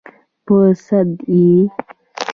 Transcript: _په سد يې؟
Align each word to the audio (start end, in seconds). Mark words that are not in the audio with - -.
_په 0.45 0.57
سد 0.85 1.09
يې؟ 1.33 1.51